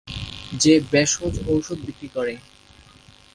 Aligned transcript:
যে 0.53 0.73
ভেষজ 0.91 1.33
ঔষধ 1.47 1.79
বিক্রি 1.87 2.09
করে। 2.15 2.33